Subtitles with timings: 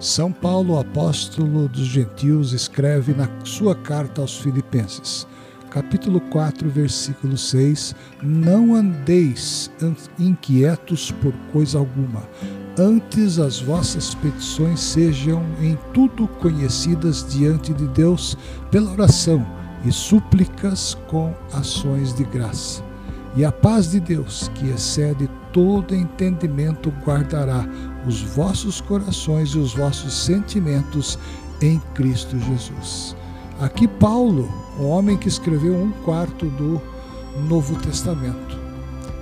[0.00, 5.26] São Paulo, apóstolo dos gentios, escreve na sua carta aos Filipenses,
[5.70, 9.68] capítulo 4, versículo 6: Não andeis
[10.16, 12.22] inquietos por coisa alguma,
[12.78, 18.38] antes as vossas petições sejam em tudo conhecidas diante de Deus
[18.70, 19.44] pela oração
[19.84, 22.87] e súplicas com ações de graça.
[23.38, 27.64] E a paz de Deus, que excede todo entendimento, guardará
[28.04, 31.16] os vossos corações e os vossos sentimentos
[31.62, 33.14] em Cristo Jesus.
[33.60, 36.82] Aqui, Paulo, o homem que escreveu um quarto do
[37.48, 38.58] Novo Testamento,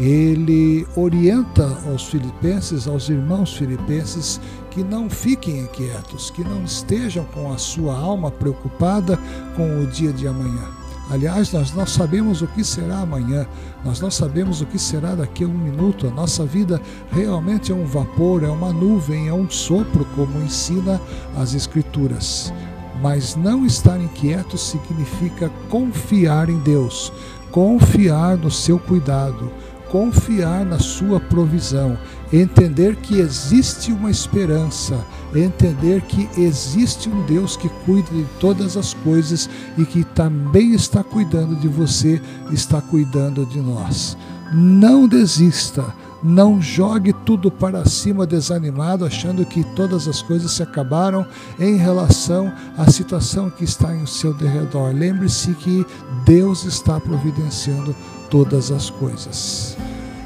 [0.00, 7.52] ele orienta aos filipenses, aos irmãos filipenses, que não fiquem inquietos, que não estejam com
[7.52, 9.18] a sua alma preocupada
[9.54, 10.87] com o dia de amanhã.
[11.10, 13.46] Aliás, nós não sabemos o que será amanhã,
[13.82, 16.06] nós não sabemos o que será daqui a um minuto.
[16.06, 21.00] A nossa vida realmente é um vapor, é uma nuvem, é um sopro, como ensina
[21.34, 22.52] as Escrituras.
[23.00, 27.10] Mas não estar inquieto significa confiar em Deus,
[27.50, 29.50] confiar no seu cuidado,
[29.90, 31.98] confiar na sua provisão,
[32.32, 38.94] entender que existe uma esperança, entender que existe um Deus que cuida de todas as
[38.94, 42.20] coisas e que também está cuidando de você,
[42.52, 44.16] está cuidando de nós.
[44.52, 45.84] Não desista,
[46.22, 51.26] não jogue tudo para cima desanimado, achando que todas as coisas se acabaram
[51.58, 54.92] em relação à situação que está em seu derredor.
[54.92, 55.86] Lembre-se que
[56.24, 57.94] Deus está providenciando
[58.30, 59.76] todas as coisas.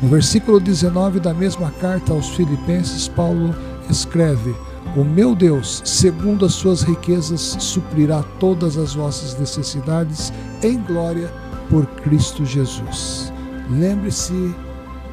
[0.03, 3.55] No versículo 19 da mesma carta aos Filipenses, Paulo
[3.89, 4.55] escreve:
[4.97, 10.33] O meu Deus, segundo as suas riquezas, suprirá todas as vossas necessidades
[10.63, 11.31] em glória
[11.69, 13.33] por Cristo Jesus.
[13.71, 14.55] Lembre-se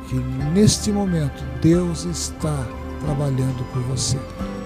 [0.09, 0.15] que
[0.53, 2.65] neste momento Deus está
[3.05, 4.17] trabalhando por você.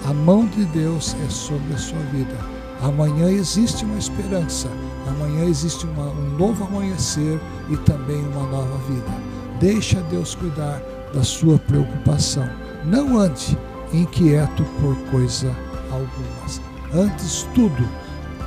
[0.06, 2.36] A mão de Deus é sobre a sua vida.
[2.82, 4.68] Amanhã existe uma esperança,
[5.08, 9.12] amanhã existe uma, um novo amanhecer e também uma nova vida.
[9.60, 10.82] Deixa Deus cuidar
[11.14, 12.50] da sua preocupação.
[12.86, 13.58] Não ande
[13.94, 15.56] inquieto por coisa
[15.92, 17.06] alguma.
[17.06, 17.88] Antes tudo,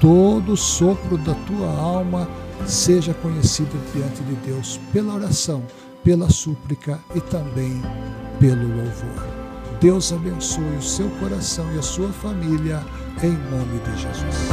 [0.00, 2.28] todo sopro da tua alma
[2.66, 5.62] seja conhecido diante de Deus pela oração,
[6.06, 7.82] pela súplica e também
[8.38, 9.26] pelo louvor.
[9.80, 12.80] Deus abençoe o seu coração e a sua família,
[13.24, 14.46] em nome de Jesus.